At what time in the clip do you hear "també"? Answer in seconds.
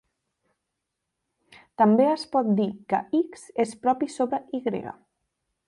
1.81-2.07